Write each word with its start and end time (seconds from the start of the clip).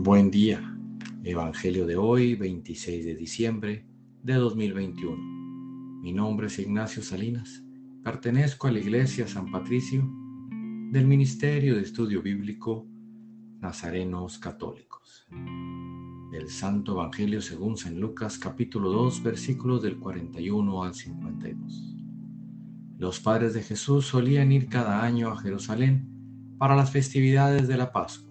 Buen 0.00 0.30
día. 0.30 0.62
Evangelio 1.24 1.84
de 1.84 1.96
hoy, 1.96 2.36
26 2.36 3.04
de 3.04 3.16
diciembre 3.16 3.84
de 4.22 4.34
2021. 4.34 5.16
Mi 6.00 6.12
nombre 6.12 6.46
es 6.46 6.60
Ignacio 6.60 7.02
Salinas. 7.02 7.64
Pertenezco 8.04 8.68
a 8.68 8.70
la 8.70 8.78
Iglesia 8.78 9.26
San 9.26 9.50
Patricio 9.50 10.08
del 10.92 11.04
Ministerio 11.04 11.74
de 11.74 11.82
Estudio 11.82 12.22
Bíblico 12.22 12.86
Nazarenos 13.58 14.38
Católicos. 14.38 15.26
El 16.32 16.48
Santo 16.48 16.92
Evangelio 16.92 17.42
según 17.42 17.76
San 17.76 17.98
Lucas 17.98 18.38
capítulo 18.38 18.92
2 18.92 19.20
versículos 19.24 19.82
del 19.82 19.98
41 19.98 20.84
al 20.84 20.94
52. 20.94 21.96
Los 22.98 23.18
padres 23.18 23.52
de 23.52 23.64
Jesús 23.64 24.06
solían 24.06 24.52
ir 24.52 24.68
cada 24.68 25.02
año 25.02 25.32
a 25.32 25.38
Jerusalén 25.38 26.56
para 26.56 26.76
las 26.76 26.92
festividades 26.92 27.66
de 27.66 27.76
la 27.76 27.90
Pascua 27.90 28.27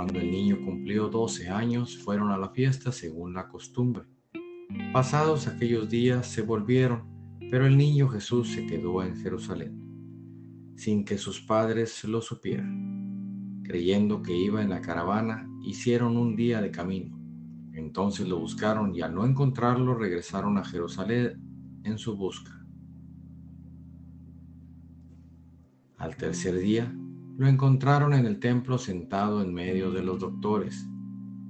cuando 0.00 0.18
el 0.18 0.30
niño 0.30 0.56
cumplió 0.64 1.10
12 1.10 1.50
años, 1.50 1.98
fueron 1.98 2.30
a 2.30 2.38
la 2.38 2.48
fiesta 2.48 2.90
según 2.90 3.34
la 3.34 3.48
costumbre. 3.48 4.04
Pasados 4.94 5.46
aquellos 5.46 5.90
días 5.90 6.26
se 6.26 6.40
volvieron, 6.40 7.38
pero 7.50 7.66
el 7.66 7.76
niño 7.76 8.08
Jesús 8.08 8.48
se 8.48 8.64
quedó 8.64 9.02
en 9.02 9.14
Jerusalén, 9.16 10.72
sin 10.74 11.04
que 11.04 11.18
sus 11.18 11.42
padres 11.42 12.02
lo 12.04 12.22
supieran. 12.22 13.60
Creyendo 13.62 14.22
que 14.22 14.34
iba 14.34 14.62
en 14.62 14.70
la 14.70 14.80
caravana, 14.80 15.46
hicieron 15.62 16.16
un 16.16 16.34
día 16.34 16.62
de 16.62 16.70
camino. 16.70 17.20
Entonces 17.74 18.26
lo 18.26 18.38
buscaron 18.38 18.94
y 18.94 19.02
al 19.02 19.14
no 19.14 19.26
encontrarlo 19.26 19.94
regresaron 19.94 20.56
a 20.56 20.64
Jerusalén 20.64 21.82
en 21.84 21.98
su 21.98 22.16
busca. 22.16 22.58
Al 25.98 26.16
tercer 26.16 26.56
día, 26.56 26.90
lo 27.36 27.48
encontraron 27.48 28.12
en 28.12 28.26
el 28.26 28.38
templo 28.38 28.78
sentado 28.78 29.42
en 29.42 29.54
medio 29.54 29.90
de 29.90 30.02
los 30.02 30.18
doctores, 30.18 30.88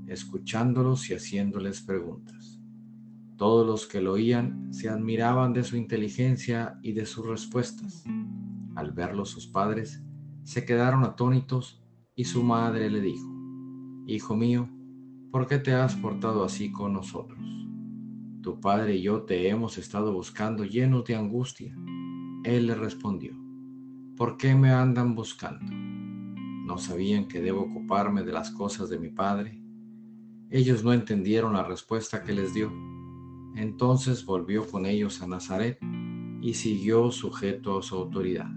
escuchándolos 0.07 1.11
y 1.11 1.15
haciéndoles 1.15 1.81
preguntas. 1.83 2.61
Todos 3.37 3.67
los 3.67 3.87
que 3.87 4.01
lo 4.01 4.13
oían 4.13 4.73
se 4.73 4.89
admiraban 4.89 5.53
de 5.53 5.65
su 5.65 5.77
inteligencia 5.77 6.79
y 6.83 6.93
de 6.93 7.07
sus 7.07 7.27
respuestas. 7.27 8.05
Al 8.77 8.93
verlo 8.93 9.25
sus 9.25 9.47
padres, 9.47 10.03
se 10.45 10.65
quedaron 10.65 11.05
atónitos 11.05 11.83
y 12.15 12.25
su 12.25 12.43
madre 12.43 12.91
le 12.91 13.01
dijo, 13.01 13.29
Hijo 14.07 14.37
mío, 14.37 14.69
¿por 15.31 15.47
qué 15.47 15.59
te 15.59 15.73
has 15.73 15.97
portado 15.97 16.45
así 16.45 16.71
con 16.71 16.93
nosotros? 16.93 17.39
Tu 18.43 18.61
padre 18.61 18.97
y 18.97 19.03
yo 19.03 19.23
te 19.23 19.49
hemos 19.49 19.79
estado 19.79 20.13
buscando 20.13 20.65
llenos 20.65 21.05
de 21.05 21.15
angustia. 21.15 21.75
Él 22.45 22.67
le 22.67 22.75
respondió, 22.75 23.33
¿por 24.21 24.37
qué 24.37 24.55
me 24.55 24.71
andan 24.71 25.15
buscando? 25.15 25.73
¿No 25.73 26.77
sabían 26.77 27.27
que 27.27 27.41
debo 27.41 27.63
ocuparme 27.63 28.23
de 28.23 28.33
las 28.33 28.51
cosas 28.51 28.91
de 28.91 28.99
mi 28.99 29.09
Padre? 29.09 29.63
Ellos 30.51 30.85
no 30.85 30.93
entendieron 30.93 31.55
la 31.55 31.63
respuesta 31.63 32.23
que 32.23 32.35
les 32.35 32.53
dio. 32.53 32.71
Entonces 33.57 34.27
volvió 34.27 34.67
con 34.67 34.85
ellos 34.85 35.23
a 35.23 35.27
Nazaret 35.27 35.79
y 36.43 36.53
siguió 36.53 37.11
sujeto 37.11 37.79
a 37.79 37.83
su 37.83 37.95
autoridad. 37.95 38.51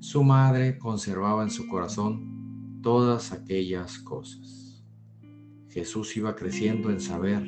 Su 0.00 0.24
madre 0.24 0.78
conservaba 0.78 1.44
en 1.44 1.50
su 1.50 1.68
corazón 1.68 2.80
todas 2.82 3.30
aquellas 3.30 4.00
cosas. 4.00 4.84
Jesús 5.68 6.16
iba 6.16 6.34
creciendo 6.34 6.90
en 6.90 7.00
saber, 7.00 7.44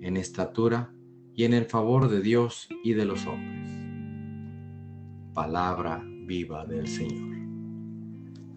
en 0.00 0.16
estatura 0.16 0.94
y 1.34 1.44
en 1.44 1.52
el 1.52 1.66
favor 1.66 2.08
de 2.08 2.22
Dios 2.22 2.70
y 2.82 2.94
de 2.94 3.04
los 3.04 3.26
hombres. 3.26 3.68
Palabra 5.34 6.02
viva 6.28 6.66
del 6.66 6.86
Señor. 6.86 7.38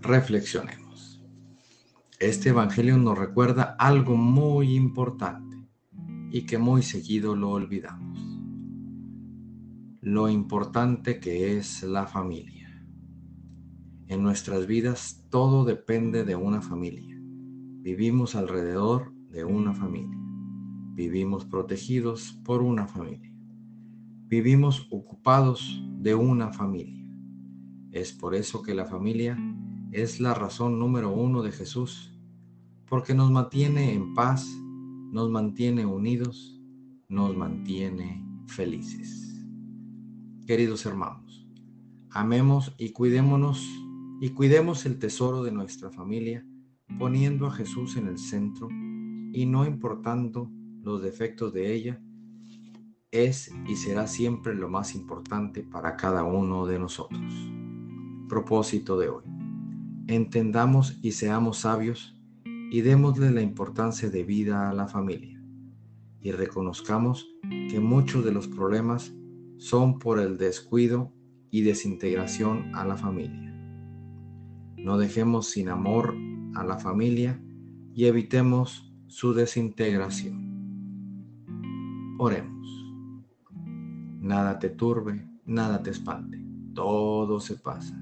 Reflexionemos. 0.01 1.23
Este 2.19 2.49
Evangelio 2.49 2.97
nos 2.97 3.17
recuerda 3.17 3.77
algo 3.79 4.17
muy 4.17 4.75
importante 4.75 5.57
y 6.31 6.45
que 6.45 6.57
muy 6.57 6.83
seguido 6.83 7.33
lo 7.33 7.51
olvidamos. 7.51 8.19
Lo 10.01 10.27
importante 10.27 11.21
que 11.21 11.57
es 11.57 11.81
la 11.83 12.07
familia. 12.07 12.85
En 14.07 14.21
nuestras 14.21 14.67
vidas 14.67 15.25
todo 15.29 15.63
depende 15.63 16.25
de 16.25 16.35
una 16.35 16.61
familia. 16.61 17.17
Vivimos 17.21 18.35
alrededor 18.35 19.13
de 19.29 19.45
una 19.45 19.73
familia. 19.73 20.17
Vivimos 20.93 21.45
protegidos 21.45 22.33
por 22.43 22.61
una 22.61 22.85
familia. 22.85 23.33
Vivimos 24.27 24.87
ocupados 24.91 25.81
de 25.99 26.15
una 26.15 26.51
familia. 26.51 27.00
Es 27.91 28.13
por 28.13 28.35
eso 28.35 28.61
que 28.61 28.73
la 28.73 28.85
familia 28.85 29.37
es 29.91 30.21
la 30.21 30.33
razón 30.33 30.79
número 30.79 31.11
uno 31.11 31.41
de 31.41 31.51
Jesús, 31.51 32.17
porque 32.87 33.13
nos 33.13 33.31
mantiene 33.31 33.93
en 33.93 34.13
paz, 34.13 34.47
nos 35.11 35.29
mantiene 35.29 35.85
unidos, 35.85 36.57
nos 37.09 37.35
mantiene 37.35 38.25
felices. 38.47 39.45
Queridos 40.47 40.85
hermanos, 40.85 41.45
amemos 42.11 42.73
y 42.77 42.91
cuidémonos 42.91 43.67
y 44.21 44.29
cuidemos 44.29 44.85
el 44.85 44.97
tesoro 44.97 45.43
de 45.43 45.51
nuestra 45.51 45.91
familia 45.91 46.45
poniendo 46.97 47.45
a 47.45 47.51
Jesús 47.51 47.97
en 47.97 48.07
el 48.07 48.17
centro 48.17 48.69
y 49.33 49.45
no 49.45 49.65
importando 49.65 50.49
los 50.81 51.01
defectos 51.01 51.51
de 51.51 51.73
ella, 51.73 52.01
es 53.11 53.51
y 53.67 53.75
será 53.75 54.07
siempre 54.07 54.55
lo 54.55 54.69
más 54.69 54.95
importante 54.95 55.61
para 55.63 55.97
cada 55.97 56.23
uno 56.23 56.65
de 56.65 56.79
nosotros 56.79 57.51
propósito 58.31 58.97
de 58.97 59.09
hoy. 59.09 59.25
Entendamos 60.07 60.97
y 61.01 61.11
seamos 61.11 61.57
sabios 61.57 62.15
y 62.45 62.79
démosle 62.79 63.29
la 63.29 63.41
importancia 63.41 64.09
de 64.09 64.23
vida 64.23 64.69
a 64.69 64.73
la 64.73 64.87
familia 64.87 65.43
y 66.21 66.31
reconozcamos 66.31 67.27
que 67.69 67.81
muchos 67.81 68.23
de 68.23 68.31
los 68.31 68.47
problemas 68.47 69.13
son 69.57 69.99
por 69.99 70.17
el 70.17 70.37
descuido 70.37 71.11
y 71.49 71.63
desintegración 71.63 72.73
a 72.73 72.85
la 72.85 72.95
familia. 72.95 73.53
No 74.77 74.97
dejemos 74.97 75.49
sin 75.49 75.67
amor 75.67 76.15
a 76.55 76.63
la 76.63 76.77
familia 76.77 77.37
y 77.93 78.05
evitemos 78.05 78.93
su 79.07 79.33
desintegración. 79.33 80.39
Oremos. 82.17 82.95
Nada 84.21 84.57
te 84.57 84.69
turbe, 84.69 85.27
nada 85.45 85.83
te 85.83 85.89
espante, 85.89 86.41
todo 86.73 87.41
se 87.41 87.55
pasa 87.55 88.01